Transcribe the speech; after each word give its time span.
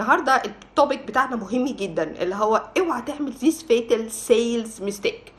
النهارده 0.00 0.42
ال 0.44 0.54
topic 0.54 1.02
بتاعنا 1.06 1.36
مهم 1.36 1.64
جدا 1.68 2.22
اللي 2.22 2.34
هو 2.34 2.62
اوعى 2.78 3.02
تعمل 3.02 3.32
this 3.32 3.62
fatal 3.62 4.10
sales 4.10 4.82
mistake 4.82 5.32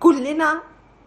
كلنا 0.00 0.62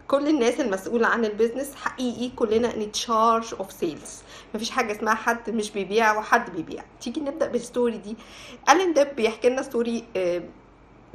كل 0.07 0.27
الناس 0.27 0.59
المسؤولة 0.59 1.07
عن 1.07 1.25
ال 1.25 1.31
business 1.31 1.75
حقيقي 1.75 2.29
كلنا 2.35 2.75
in 2.75 2.91
charge 2.91 3.53
of 3.59 3.71
sales 3.71 4.21
مفيش 4.55 4.69
حاجة 4.71 4.91
اسمها 4.91 5.13
حد 5.13 5.49
مش 5.49 5.71
بيبيع 5.71 6.17
وحد 6.17 6.49
بيبيع. 6.55 6.83
تيجي 7.01 7.21
نبدأ 7.21 7.47
بال 7.47 7.62
story 7.62 7.97
دي. 7.97 8.15
ألين 8.69 8.93
ديب 8.93 9.15
بيحكي 9.15 9.49
لنا 9.49 9.61
story 9.61 10.03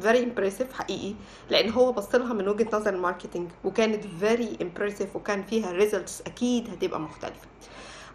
very 0.01 0.25
impressive 0.25 0.73
حقيقي 0.73 1.15
لأن 1.51 1.71
هو 1.71 1.93
بص 1.93 2.15
لها 2.15 2.33
من 2.35 2.49
وجهة 2.49 2.69
نظر 2.73 2.95
ال 2.95 3.01
marketing 3.01 3.51
وكانت 3.65 4.05
very 4.21 4.57
impressive 4.63 5.17
وكان 5.17 5.43
فيها 5.43 5.73
results 5.73 6.21
أكيد 6.21 6.71
هتبقى 6.71 7.01
مختلفة. 7.01 7.47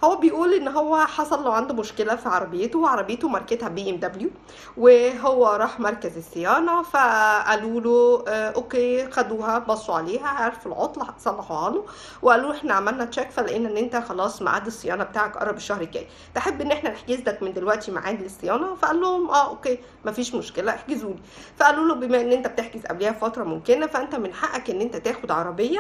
هو 0.04 0.16
بيقول 0.16 0.54
إن 0.54 0.68
هو 0.68 0.98
حصل 0.98 1.44
له 1.44 1.54
عنده 1.54 1.74
مشكلة 1.74 2.16
في 2.16 2.30
عربيته 2.30 2.80
وعربيته 2.80 3.28
ماركتها 3.28 3.70
بي 3.70 3.90
إم 3.90 3.96
دبليو 3.96 4.30
وهو 4.78 5.48
راح 5.48 5.80
مركز 5.80 6.18
الصيانة 6.18 6.82
فقالوا 6.82 7.82
له 7.82 8.23
آه 8.28 8.50
okay 8.52 9.12
خدوها 9.12 9.59
بصوا 9.59 9.95
عليها 9.95 10.28
عرفوا 10.28 10.72
العطله 10.72 11.08
صلحوها 11.20 11.70
له 11.70 11.86
وقالوا 12.22 12.52
إحنا 12.52 12.73
عملنا 12.73 13.06
check 13.05 13.31
فلقينا 13.32 13.70
إن 13.70 13.78
أنت 13.78 13.95
خلاص 13.95 14.42
ميعاد 14.42 14.66
الصيانة 14.66 15.04
بتاعك 15.04 15.38
قرب 15.38 15.58
الشهر 15.58 15.82
الجاي. 15.82 16.08
تحب 16.36 16.62
إن 16.62 16.72
إحنا 16.72 16.90
نحجز 16.90 17.20
لك 17.20 17.44
من 17.44 17.54
دلوقتي 17.54 17.92
ميعاد 17.92 18.22
للصيانة؟ 18.22 18.76
فقال 18.76 19.02
لهم 19.02 19.30
آه 19.30 19.50
okay 19.50 19.80
مفيش 20.06 20.36
مشكلة 20.36 20.72
احجزوا 20.72 21.09
لي 21.14 21.20
فقالوا 21.58 21.86
له 21.88 21.95
بما 21.95 22.22
إن 22.22 22.31
أنت 22.31 22.48
بتحجز 22.48 22.86
قبلها 22.86 23.12
بفترة 23.12 23.44
ممكنة 23.44 23.88
فأنت 23.88 24.16
من 24.16 24.34
حقك 24.34 24.70
إن 24.70 24.81
أنت 24.81 24.95
تاخد 24.95 25.31
عربية 25.31 25.80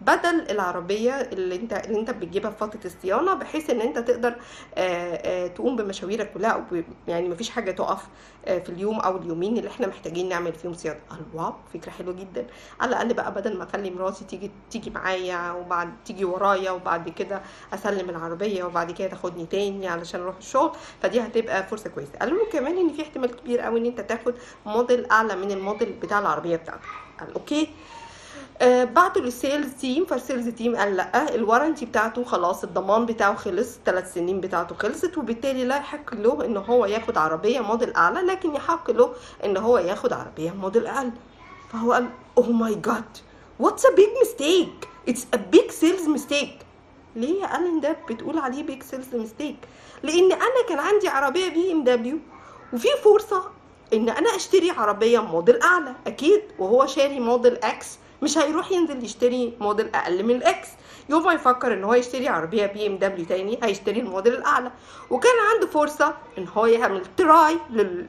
بدل 0.00 0.50
العربية 0.50 1.12
اللي 1.12 1.56
انت 1.56 1.72
اللي 1.72 2.00
انت 2.00 2.10
بتجيبها 2.10 2.50
في 2.50 2.56
فترة 2.58 2.80
الصيانة 2.84 3.34
بحيث 3.34 3.70
ان 3.70 3.80
انت 3.80 3.98
تقدر 3.98 4.28
آآ 4.74 5.20
آآ 5.24 5.46
تقوم 5.48 5.76
بمشاويرك 5.76 6.32
كلها 6.32 6.50
أو 6.50 6.62
يعني 7.08 7.28
مفيش 7.28 7.50
حاجة 7.50 7.70
تقف 7.70 8.02
في 8.44 8.68
اليوم 8.68 9.00
أو 9.00 9.16
اليومين 9.16 9.58
اللي 9.58 9.68
إحنا 9.68 9.86
محتاجين 9.86 10.28
نعمل 10.28 10.52
فيهم 10.52 10.74
صيانة. 10.74 10.98
قال 11.10 11.20
واو 11.34 11.54
فكرة 11.74 11.90
حلوة 11.90 12.14
جدا. 12.14 12.46
على 12.80 12.88
الأقل 12.88 13.14
بقى 13.14 13.34
بدل 13.34 13.56
ما 13.58 13.64
أخلي 13.64 13.90
مراتي 13.90 14.24
تيجي 14.24 14.50
تيجي 14.70 14.90
معايا 14.90 15.52
وبعد 15.52 15.92
تيجي 16.04 16.24
ورايا 16.24 16.70
وبعد 16.70 17.08
كده 17.08 17.42
أسلم 17.74 18.10
العربية 18.10 18.64
وبعد 18.64 18.90
كده 18.92 19.08
تاخدني 19.08 19.46
تاني 19.46 19.88
علشان 19.88 20.20
أروح 20.20 20.36
الشغل 20.36 20.72
فدي 21.02 21.20
هتبقى 21.20 21.66
فرصة 21.66 21.90
كويسة. 21.90 22.12
قالوا 22.20 22.38
له 22.38 22.50
كمان 22.52 22.78
إن 22.78 22.92
في 22.92 23.02
احتمال 23.02 23.36
كبير 23.36 23.60
قوي 23.60 23.80
إن 23.80 23.86
أنت 23.86 24.00
تاخد 24.00 24.34
موديل 24.66 25.06
أعلى 25.10 25.36
من 25.36 25.50
الموديل 25.50 25.92
بتاع 26.02 26.18
العربية 26.18 26.56
بتاعتك. 26.56 26.80
قال 27.20 27.34
okay؟ 27.34 27.68
بعتوا 28.62 29.22
لل 29.22 29.36
sales 29.36 29.72
team 29.80 30.04
فال 30.04 30.17
sales 30.17 30.48
team 30.48 30.76
قال 30.76 30.96
لأ 30.96 31.34
ال 31.34 31.40
warranty 31.40 31.86
بتاعته 31.86 32.24
خلاص 32.24 32.64
الضمان 32.64 33.06
بتاعه 33.06 33.34
خلص 33.34 33.78
ثلاث 33.86 34.14
سنين 34.14 34.40
بتاعته 34.40 34.74
خلصت 34.74 35.18
وبالتالي 35.18 35.64
لا 35.64 35.76
يحق 35.76 36.14
له 36.14 36.44
إن 36.44 36.56
هو 36.56 36.86
ياخد 36.86 37.18
عربية 37.18 37.60
موديل 37.60 37.94
أعلى 37.94 38.20
لكن 38.20 38.54
يحق 38.54 38.90
له 38.90 39.12
إن 39.44 39.56
هو 39.56 39.78
ياخد 39.78 40.12
عربية 40.12 40.50
موديل 40.50 40.86
أقل. 40.86 41.10
فهو 41.72 41.92
قال 41.92 42.08
oh 42.38 42.50
my 42.52 42.74
God 42.74 43.04
what's 43.58 43.86
a 43.86 43.94
big 43.94 44.08
mistake 44.18 44.88
it's 45.08 45.26
a 45.34 45.36
big 45.36 45.70
sales 45.70 46.08
mistake 46.08 46.58
ليه 47.16 47.42
يا 47.42 47.58
ألين 47.58 47.80
ده 47.80 47.96
بتقول 48.10 48.38
عليه 48.38 48.62
big 48.62 48.82
sales 48.82 49.14
mistake 49.14 49.56
لأن 50.02 50.32
أنا 50.32 50.62
كان 50.68 50.78
عندي 50.78 51.08
عربية 51.08 51.48
بي 51.48 51.72
ام 51.72 51.84
دبليو 51.84 52.18
وفي 52.72 52.88
فرصة 53.04 53.42
إن 53.92 54.08
أنا 54.08 54.36
أشتري 54.36 54.70
عربية 54.70 55.18
موديل 55.18 55.62
أعلى 55.62 55.94
أكيد 56.06 56.42
وهو 56.58 56.86
شاري 56.86 57.20
موديل 57.20 57.54
X 57.56 57.98
مش 58.22 58.38
هيروح 58.38 58.72
ينزل 58.72 59.04
يشتري 59.04 59.56
موديل 59.60 59.94
أقل 59.94 60.24
من 60.24 60.34
ال 60.34 60.45
X. 60.45 60.68
يوم 61.08 61.24
ما 61.24 61.32
يفكر 61.32 61.72
إن 61.72 61.84
هو 61.84 61.94
يشتري 61.94 62.28
عربية 62.28 62.66
بي 62.66 62.86
إم 62.86 62.96
دبليو 62.96 63.24
تاني 63.26 63.58
هيشتري 63.62 64.00
الموديل 64.00 64.34
الأعلى. 64.34 64.72
وكان 65.10 65.32
عنده 65.54 65.66
فرصة 65.66 66.14
إن 66.38 66.48
هو 66.48 66.66
يعمل 66.66 67.02
try 67.16 67.58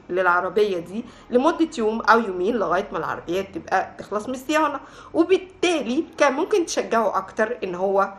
للعربية 0.10 0.78
دي 0.80 1.06
لمدة 1.30 1.70
يوم 1.78 2.02
أو 2.02 2.20
يومين 2.20 2.56
لغاية 2.56 2.88
ما 2.92 2.98
العربية 2.98 3.42
تبقى 3.42 3.92
تخلص 3.98 4.28
من 4.28 4.34
الصيانة. 4.34 4.80
وبالتالي 5.14 6.06
كان 6.18 6.34
ممكن 6.34 6.66
تشجعه 6.66 7.18
أكتر 7.18 7.58
إن 7.64 7.76
هو 7.76 8.14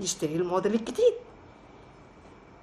يشتري 0.00 0.36
الموديل 0.36 0.74
الجديد. 0.74 1.14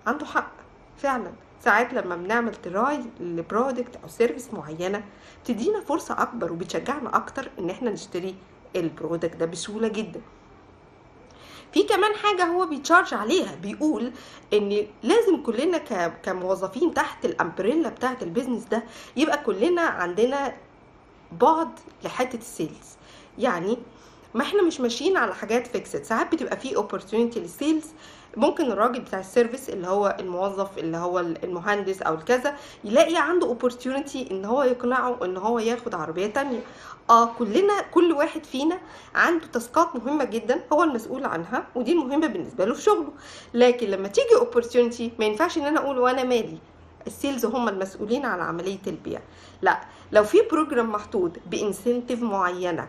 عنده 0.07 0.25
حق. 0.25 0.51
فعلا. 0.97 1.31
ساعات 1.63 1.93
لما 1.93 2.15
بنعمل 2.15 2.55
try 2.55 2.99
ل 3.19 3.29
product 3.29 3.95
أو 4.03 4.07
service 4.09 4.53
معينة 4.53 5.03
بتدينا 5.43 5.79
فرصة 5.81 6.21
أكبر 6.21 6.51
وبتشجعنا 6.51 7.15
أكتر 7.15 7.49
إن 7.59 7.69
إحنا 7.69 7.91
نشتري 7.91 8.35
ال 8.79 8.86
product 8.86 9.35
ده 9.35 9.45
بسهولة 9.45 9.87
جدا. 9.87 10.21
في 11.73 11.83
كمان 11.83 12.15
حاجة 12.15 12.43
هو 12.45 12.65
بي 12.65 12.77
charge 12.77 13.13
عليها 13.13 13.55
بيقول 13.55 14.11
إن 14.53 14.87
لازم 15.03 15.43
كلنا 15.43 15.77
كموظفين 16.23 16.93
تحت 16.93 17.25
ال 17.25 17.32
umbrella 17.32 17.89
بتاعت 17.89 18.23
ال 18.23 18.28
business 18.28 18.63
ده 18.63 18.83
يبقى 19.17 19.37
كلنا 19.43 19.81
عندنا 19.81 20.53
بعد 21.31 21.69
لحتة 22.03 22.37
ال 22.37 22.44
sales. 22.44 22.87
يعني 23.37 23.77
ما 24.33 24.41
إحنا 24.41 24.61
مش 24.61 24.79
ماشيين 24.79 25.17
على 25.17 25.35
حاجات 25.35 25.67
fixed 25.67 26.03
ساعات 26.03 26.31
بتبقى 26.35 26.57
في 26.57 26.75
opportunity 26.75 27.39
لل 27.39 27.52
sales 27.52 27.85
ممكن 28.37 28.71
الراجل 28.71 28.99
بتاع 28.99 29.19
ال 29.19 29.25
service 29.25 29.69
اللي 29.69 29.87
هو 29.87 30.15
الموظف 30.19 30.77
اللي 30.77 30.97
هو 30.97 31.19
المهندس 31.19 32.01
أو 32.01 32.13
الكذا 32.13 32.55
يلاقي 32.83 33.15
عنده 33.17 33.47
opportunity 33.47 34.27
إن 34.31 34.45
هو 34.45 34.63
يقنعه 34.63 35.25
إن 35.25 35.37
هو 35.37 35.59
ياخد 35.59 35.95
عربية 35.95 36.27
تانية. 36.27 36.59
آه 37.09 37.25
كلنا 37.25 37.81
كل 37.93 38.11
واحد 38.11 38.45
فينا 38.45 38.77
عنده 39.15 39.45
task 39.45 39.85
ات 39.85 39.95
مهمة 39.95 40.23
جدا 40.23 40.61
هو 40.73 40.83
المسؤول 40.83 41.25
عنها 41.25 41.67
ودي 41.75 41.91
المهمه 41.91 42.27
بالنسبة 42.27 42.65
له 42.65 42.73
في 42.73 42.81
شغله. 42.81 43.11
لكن 43.53 43.87
لما 43.87 44.07
تيجي 44.07 44.35
opportunity 44.35 45.11
ما 45.19 45.25
ينفعش 45.25 45.57
إن 45.57 45.65
أنا 45.65 45.79
أقول 45.79 45.97
وأنا 45.97 46.23
مالي. 46.23 46.57
ال 47.07 47.13
sales 47.13 47.45
هم 47.45 47.69
المسؤولين 47.69 48.25
عن 48.25 48.39
عملية 48.39 48.79
البيع. 48.87 49.19
لا 49.61 49.81
لو 50.11 50.23
في 50.23 50.37
program 50.51 50.91
محطوط 50.91 51.31
ب 51.51 51.58
incentive 51.58 52.21
معينة 52.21 52.87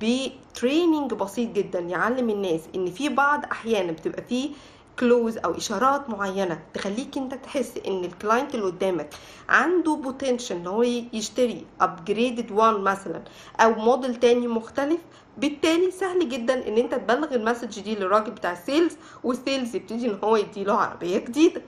ب 0.00 0.13
training 0.13 1.14
بسيط 1.14 1.50
جدا 1.52 1.78
يعلم 1.80 2.30
الناس 2.30 2.60
إن 2.74 2.90
في 2.90 3.08
بعض 3.08 3.44
أحيانا 3.52 3.92
بتبقى 3.92 4.22
فيه 4.22 4.50
clues 4.98 5.38
أو 5.38 5.56
إشارات 5.56 6.10
معينة 6.10 6.62
تخليك 6.74 7.18
أنت 7.18 7.34
تحس 7.34 7.72
إن 7.86 8.04
ال 8.04 8.11
client 8.11 8.54
اللي 8.54 8.66
قدامك 8.66 9.14
عنده 9.48 9.94
potential 9.94 10.56
إن 10.56 10.66
هو 10.66 10.82
يشتري 11.12 11.66
upgraded 11.80 12.52
one 12.52 12.80
مثلا 12.80 13.22
أو 13.60 13.74
موديل 13.74 14.14
تاني 14.14 14.46
مختلف 14.46 15.00
بالتالي 15.38 15.90
سهل 15.90 16.28
جدا 16.28 16.68
إن 16.68 16.78
أنت 16.78 16.94
تبلغ 16.94 17.34
ال 17.34 17.40
message 17.40 17.80
دي 17.80 17.94
للراجل 17.94 18.30
بتاع 18.30 18.52
ال 18.52 18.59
sales 18.59 18.96
وال 19.24 19.39
sales 19.39 19.76
يبتدي 19.76 20.06
إن 20.06 20.18
هو 20.24 20.36
يديله 20.36 20.72
عربية 20.74 21.18
جديدة. 21.18 21.62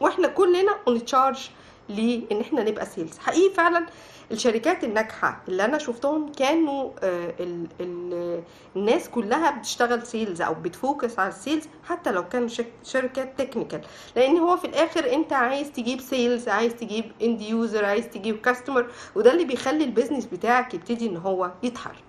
وإحنا 0.00 0.28
كلنا 0.28 0.72
on 0.88 1.04
charge 1.04 1.48
لإن 1.88 2.40
إحنا 2.40 2.62
نبقى 2.62 2.86
sales 2.86 3.18
حقيقي 3.18 3.54
فعلا 3.54 3.86
الشركات 4.32 4.84
الناجحة 4.84 5.42
اللي 5.48 5.64
أنا 5.64 5.78
شفتهم 5.78 6.32
كانوا 6.32 6.90
ال 7.02 8.42
الناس 8.76 9.08
كلها 9.08 9.50
بتشتغل 9.50 10.06
sales 10.06 10.42
أو 10.42 10.54
بت 10.54 10.72
focus 10.72 11.18
على 11.18 11.28
ال 11.28 11.34
sales 11.34 11.64
حتى 11.84 12.12
لو 12.12 12.28
كانوا 12.28 12.48
شركات 12.84 13.38
technical 13.38 13.80
لأن 14.16 14.38
هو 14.38 14.56
في 14.56 14.64
الآخر 14.64 15.12
أنت 15.12 15.32
عايز 15.32 15.72
تجيب 15.72 16.00
sales 16.00 16.48
عايز 16.48 16.74
تجيب 16.74 17.12
end 17.22 17.40
user 17.40 17.84
عايز 17.84 18.08
تجيب 18.08 18.40
customer 18.40 18.90
وده 19.14 19.32
اللي 19.32 19.44
بيخلي 19.44 19.84
ال 19.84 19.89
business 19.89 20.26
بتاعك 20.26 20.74
يبتدي 20.74 21.06
إن 21.06 21.16
هو 21.16 21.50
يتحرك. 21.62 22.04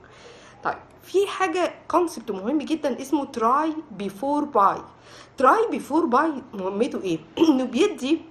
طيب 0.63 0.77
في 1.03 1.27
حاجة 1.27 1.73
concept 1.87 2.31
مهم 2.31 2.57
جدا 2.57 3.01
اسمه 3.01 3.25
try 3.25 3.73
before 3.91 4.43
buy 4.43 4.77
try 5.37 5.67
before 5.71 6.05
buy 6.05 6.33
مهمته 6.53 7.01
إيه؟ 7.01 7.19
إنه 7.49 7.63
بيدي 7.63 8.21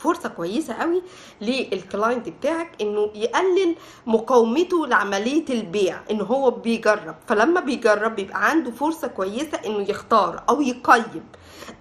فرصة 0.00 0.28
كويسة 0.28 0.74
قوي 0.74 1.02
لل 1.40 1.62
client 1.62 2.28
بتاعك 2.28 2.72
إنه 2.80 3.10
يقلل 3.14 3.76
مقاومته 4.06 4.86
لعملية 4.86 5.44
البيع 5.50 6.00
إن 6.10 6.20
هو 6.20 6.50
بيجرب. 6.50 7.14
فلما 7.26 7.60
بيجرب 7.60 8.16
بيبقى 8.16 8.50
عنده 8.50 8.70
فرصة 8.70 9.08
كويسة 9.08 9.58
إنه 9.66 9.90
يختار 9.90 10.42
أو 10.48 10.60
يقيم 10.62 11.24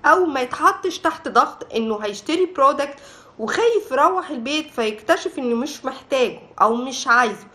أو 0.05 0.25
ما 0.25 0.41
يتحطش 0.41 0.99
تحت 0.99 1.27
ضغط 1.27 1.67
إنه 1.75 1.97
هيشتري 1.97 2.45
product 2.45 2.95
وخايف 3.39 3.91
يروح 3.91 4.29
البيت 4.29 4.71
فيكتشف 4.71 5.39
إنه 5.39 5.55
مش 5.55 5.85
محتاجه 5.85 6.39
أو 6.61 6.75
مش 6.75 7.07
عايزه. 7.07 7.47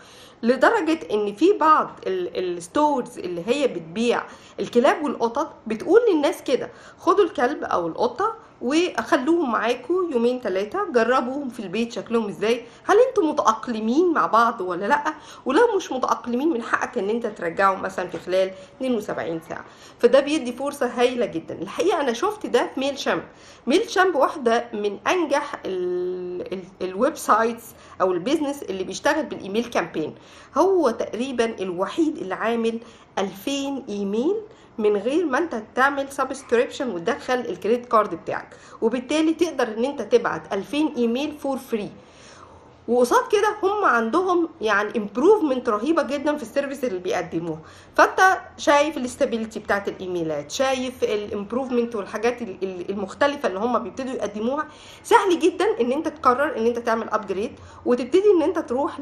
لدرجة 0.43 0.99
إن 1.11 1.33
في 1.35 1.53
بعض 1.53 1.89
ال 2.07 2.23
stores 2.23 3.19
اللي 3.19 3.43
هي 3.47 3.67
بتبيع 3.67 4.23
الكلاب 4.59 5.03
والقطط 5.03 5.53
بتقول 5.67 6.01
للناس 6.11 6.43
كده 6.43 6.71
خدوا 6.99 7.25
الكلب 7.25 7.63
أو 7.63 7.87
القطة 7.87 8.35
وخلوهم 8.65 9.51
معاكم 9.51 10.09
يومين 10.11 10.39
ثلاثة 10.41 10.91
جربوهم 10.91 11.49
في 11.49 11.59
البيت 11.59 11.91
شكلهم 11.93 12.27
إزاي؟ 12.27 12.61
هل 12.85 12.97
أنتم 13.09 13.29
متأقلمين 13.29 14.13
مع 14.13 14.25
بعض 14.25 14.61
ولا 14.61 14.85
لأ؟ 14.85 15.13
ولو 15.45 15.75
مش 15.77 15.91
متأقلمين 15.91 16.49
من 16.49 16.61
حقك 16.61 16.97
إن 16.97 17.09
أنت 17.09 17.25
ترجعهم 17.27 17.81
مثلا 17.81 18.07
في 18.07 18.17
خلال 18.17 18.51
72 18.81 19.41
ساعة. 19.49 19.65
فده 19.99 20.19
بيدي 20.19 20.51
فرصة 20.53 20.85
هايلة 20.87 21.25
جدا. 21.25 21.61
الحقيقة 21.61 22.01
أنا 22.01 22.13
شفت 22.13 22.45
ده 22.45 22.69
في 22.73 22.79
Mailchimp 22.79 23.23
Mailchimp 23.67 24.15
واحدة 24.15 24.65
من 24.73 24.97
أنجح 25.07 25.55
ال 26.81 27.15
websites 27.15 27.63
أو 28.01 28.11
ال 28.11 28.17
business 28.17 28.63
اللي 28.63 28.83
بيشتغل 28.83 29.25
بال 29.25 29.36
email 29.36 29.65
campaign. 29.65 30.15
هو 30.57 30.89
تقريبا 30.89 31.45
الوحيد 31.59 32.17
اللي 32.17 32.35
عامل 32.35 32.79
2000 33.17 33.83
إيميل 33.89 34.35
من 34.77 34.97
غير 34.97 35.25
ما 35.25 35.37
انت 35.37 35.63
تعمل 35.75 36.11
subscription 36.11 36.89
وتدخل 36.89 37.33
ال 37.33 37.40
credit 37.40 37.85
card 37.85 38.15
بتاعك. 38.15 38.47
وبالتالي 38.81 39.33
تقدر 39.33 39.67
ان 39.67 39.85
انت 39.85 40.01
تبعت 40.01 40.53
2000 40.53 40.77
إيميل 40.97 41.31
for 41.39 41.57
free 41.57 41.89
وقصاد 42.87 43.27
كده 43.31 43.55
هم 43.63 43.85
عندهم 43.85 44.49
يعني 44.61 44.97
improvement 44.97 45.69
رهيبة 45.69 46.03
جدا 46.03 46.35
في 46.37 46.43
ال 46.43 46.48
service 46.48 46.83
اللي 46.83 46.99
بيقدموها. 46.99 47.59
فانت 47.97 48.37
شايف 48.57 48.97
ال 48.97 49.03
stability 49.03 49.59
بتاعت 49.59 49.87
الإيميلات 49.87 50.51
شايف 50.51 51.03
ال 51.03 51.11
improvement 51.11 51.95
والحاجات 51.95 52.41
ال- 52.41 52.57
ال- 52.63 52.89
المختلفة 52.89 53.47
اللي 53.47 53.59
هم 53.59 53.79
بيبتدوا 53.79 54.13
يقدموها. 54.13 54.67
سهل 55.03 55.39
جدا 55.39 55.65
ان 55.81 55.91
انت 55.91 56.07
تقرر 56.07 56.57
ان 56.57 56.65
انت 56.65 56.79
تعمل 56.79 57.09
upgrade 57.09 57.51
وتبتدي 57.85 58.23
ان 58.37 58.41
انت 58.41 58.59
تروح 58.59 58.99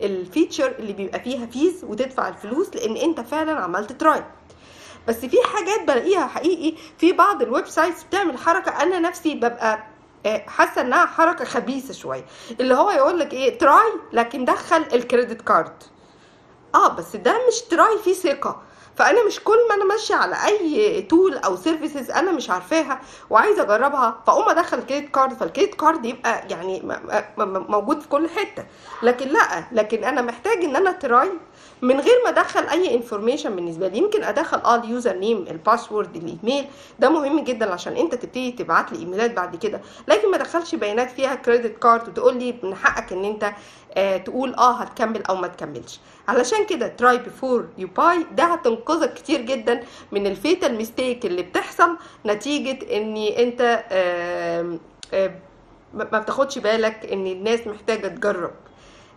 لل 0.00 0.16
feature 0.16 0.74
اللي 0.78 0.92
بيبقى 0.92 1.20
فيها 1.20 1.46
fees 1.46 1.84
وتدفع 1.84 2.28
الفلوس 2.28 2.76
لأن 2.76 2.96
انت 2.96 3.20
فعلا 3.20 3.52
عملت 3.52 3.92
try 3.92 4.24
بس 5.08 5.16
في 5.16 5.36
حاجات 5.54 5.82
بلاقيها 5.88 6.26
حقيقي 6.26 6.76
في 6.98 7.12
بعض 7.12 7.42
ال 7.42 7.66
websites 7.66 8.02
بتعمل 8.02 8.38
حركة. 8.38 8.82
أنا 8.82 8.98
نفسي 8.98 9.34
ببقى 9.34 9.78
آه، 10.26 10.44
حاسة 10.46 10.80
إنها 10.80 11.06
حركة 11.06 11.44
خبيثة 11.44 11.94
شوية. 11.94 12.24
اللي 12.60 12.74
هو 12.74 12.90
يقول 12.90 13.18
لك 13.18 13.32
إيه 13.32 13.58
try 13.58 13.92
لكن 14.12 14.44
دخل 14.44 14.84
ال 14.92 14.99
credit 14.99 15.42
card 15.42 15.82
آه 16.74 16.88
بس 16.88 17.16
ده 17.16 17.34
مش 17.48 17.60
try 17.60 17.98
فيه 18.04 18.12
ثقة. 18.14 18.62
فأنا 18.96 19.24
مش 19.26 19.40
كل 19.40 19.56
ما 19.68 19.74
أنا 19.74 19.84
ماشية 19.84 20.14
على 20.14 20.36
أي 20.46 21.02
tool 21.02 21.36
أو 21.36 21.56
services 21.56 22.10
أنا 22.10 22.32
مش 22.32 22.50
عارفاها 22.50 23.00
وعايزة 23.30 23.62
أجربها 23.62 24.22
فأقوم 24.26 24.48
أدخل 24.48 24.82
credit 24.82 25.14
card 25.14 25.32
فال 25.34 25.44
credit 25.44 25.74
card 25.74 26.04
يبقى 26.04 26.48
يعني 26.48 26.82
موجود 27.68 28.00
في 28.00 28.08
كل 28.08 28.28
حتة. 28.28 28.64
لكن 29.02 29.28
لأ 29.28 29.64
لكن 29.72 30.04
أنا 30.04 30.22
محتاج 30.22 30.64
إن 30.64 30.76
أنا 30.76 30.92
try 30.92 31.30
من 31.82 32.00
غير 32.00 32.14
ما 32.24 32.30
أدخل 32.30 32.64
أي 32.68 32.94
information 32.94 33.56
بالنسبة 33.56 33.88
لي 33.88 33.98
يمكن 33.98 34.24
أدخل 34.24 34.58
آه 34.58 34.74
ال 34.74 35.16
username 35.16 35.44
ال 35.50 35.57
password 35.57 36.16
الايميل 36.16 36.64
ده 36.98 37.08
مهم 37.10 37.44
جدا 37.44 37.72
عشان 37.72 37.96
أنت 37.96 38.14
تبتدي 38.14 38.50
تبعت 38.52 38.92
لي 38.92 38.98
ايميلات 38.98 39.30
بعد 39.30 39.56
كده. 39.56 39.80
لكن 40.08 40.30
ما 40.30 40.36
ادخلش 40.36 40.74
بيانات 40.74 41.10
فيها 41.10 41.34
credit 41.34 41.78
card 41.78 42.08
وتقول 42.08 42.36
لي 42.36 42.54
من 42.62 42.74
حقك 42.74 43.12
إن 43.12 43.24
أنت 43.24 43.52
آه 43.94 44.16
تقول 44.16 44.54
آه 44.54 44.72
هتكمل 44.74 45.22
أو 45.26 45.36
ما 45.36 45.46
تكملش. 45.48 46.00
علشان 46.28 46.66
كده 46.66 46.88
try 46.88 47.18
before 47.18 47.66
you 47.78 47.88
buy 47.96 48.26
ده 48.32 48.44
هتنقذك 48.44 49.14
كتير 49.14 49.40
جدا 49.40 49.82
من 50.12 50.26
ال 50.26 50.34
fatal 50.34 50.74
mistake 50.76 51.26
اللي 51.26 51.42
بتحصل 51.42 51.96
نتيجة 52.26 52.96
إن 52.96 53.16
أنت 53.16 53.84
آم، 53.92 54.80
ما 55.94 56.08
ما 56.12 56.18
بتاخدش 56.18 56.58
بالك 56.58 57.06
إن 57.12 57.26
الناس 57.26 57.66
محتاجة 57.66 58.08
تجرب. 58.08 58.50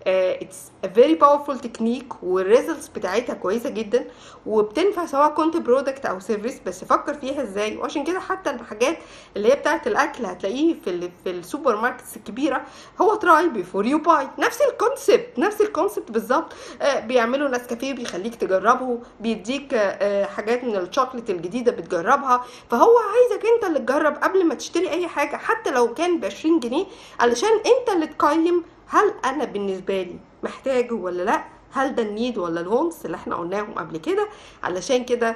it's 0.08 0.58
a 0.84 0.88
very 0.88 1.16
powerful 1.16 1.60
technique 1.60 2.24
وال 2.24 2.38
results 2.38 2.88
بتاعتها 2.88 3.34
كويسة 3.34 3.70
جدا 3.70 4.06
وبتنفع 4.46 5.06
سواء 5.06 5.30
كنت 5.30 5.58
product 5.58 6.06
أو 6.06 6.20
service 6.20 6.60
بس 6.66 6.84
فكر 6.86 7.14
فيها 7.14 7.42
إزاي؟ 7.44 7.78
وعشان 7.78 8.04
كده 8.04 8.20
حتى 8.20 8.50
الحاجات 8.50 8.98
اللي 9.38 9.52
هي 9.52 9.56
بتاعت 9.56 9.88
الأكل 9.88 10.26
هتلاقيه 10.26 10.76
في 10.84 10.90
ال 10.90 11.10
في 11.24 11.30
ال 11.30 11.76
supermarkets 11.76 12.18
الكبيرة 12.18 12.62
هو 13.02 13.16
try 13.16 13.50
before 13.50 13.86
you 13.86 13.98
buy 13.98 14.28
نفس 14.40 14.60
ال 14.62 14.71
concept 14.71 15.40
نفس 15.40 15.62
ال 15.62 15.68
concept 15.68 16.12
بالظبط. 16.12 16.54
آه، 16.82 17.00
بيعملوا 17.00 17.50
نسكافيه 17.50 17.94
بيخليك 17.94 18.36
تجربه 18.36 19.00
بيديك 19.20 19.74
آه، 19.74 20.26
حاجات 20.26 20.64
من 20.64 20.76
الشوكليت 20.76 21.30
الجديدة 21.30 21.72
بتجربها. 21.72 22.46
فهو 22.72 22.92
عايزك 22.98 23.46
أنت 23.56 23.64
اللي 23.66 23.80
تجرب 23.80 24.16
قبل 24.16 24.46
ما 24.46 24.56
تشتري 24.56 24.90
أي 24.90 25.08
حاجة 25.08 25.36
حتى 25.38 25.72
لو 25.72 25.94
كان 25.94 26.20
ب 26.20 26.26
20 26.26 26.60
جنيه 26.60 26.86
علشان 27.20 27.50
أنت 27.50 27.90
اللي 27.96 28.08
تقيم 28.08 28.64
هل 28.88 29.14
أنا 29.26 29.46
بالنسبة 29.46 30.02
لي 30.04 30.20
محتاجه 30.44 30.94
ولا 30.94 31.24
لأ؟ 31.24 31.44
هل 31.72 31.96
ده 31.96 32.04
ال 32.04 32.11
need 32.11 32.38
ولا 32.38 32.62
ال 32.62 32.69
wants 32.69 33.06
اللي 33.06 33.18
إحنا 33.18 33.36
قلناهم 33.36 33.74
قبل 33.74 33.98
كده؟ 33.98 34.28
علشان 34.64 35.06
كده 35.06 35.36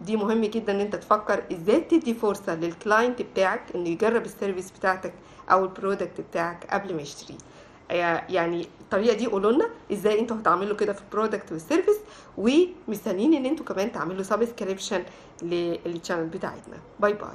دي 0.00 0.16
مهم 0.16 0.40
جدا 0.44 0.72
إن 0.72 0.80
أنت 0.80 0.96
تفكر 0.96 1.42
إزاي 1.52 1.80
تدي 1.80 2.14
فرصة 2.14 2.54
لل 2.54 2.71
client 2.71 3.22
بتاعك 3.22 3.62
إنه 3.74 3.88
يجرب 3.88 4.24
ال 4.24 4.30
service 4.30 4.70
بتاعتك 4.70 5.12
أو 5.50 5.64
ال 5.64 5.71
product 5.71 6.20
بتاعك 6.20 6.66
قبل 6.70 6.94
ما 6.94 7.02
يشتريه. 7.02 7.38
يعني 8.28 8.68
الطريقة 8.80 9.16
دي 9.16 9.26
قولوا 9.26 9.52
لنا 9.52 9.68
إزاي 9.92 10.20
أنتوا 10.20 10.36
هتعملوا 10.36 10.76
كده 10.76 10.92
في 10.92 11.00
ال 11.02 11.08
product 11.08 11.52
وال 11.52 11.62
service 11.62 11.96
ومستنيين 12.38 13.34
إن 13.34 13.46
أنتوا 13.46 13.66
كمان 13.66 13.92
تعملوا 13.92 14.22
subscription 14.22 15.02
لل 15.42 15.61
channel 15.61 16.26
بتاعتنا. 16.26 16.76
bye 17.00 17.12
bye 17.12 17.28